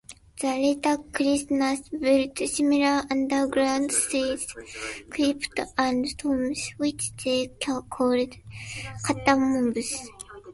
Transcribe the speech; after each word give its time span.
The 0.41 0.47
later 0.47 0.97
Christians 1.13 1.87
built 1.89 2.39
similar 2.49 3.03
underground 3.11 3.91
shrines, 3.91 4.47
crypts 5.11 5.73
and 5.77 6.07
tombs, 6.17 6.71
which 6.79 7.11
they 7.23 7.51
called 7.63 7.85
catacombs. 9.05 10.09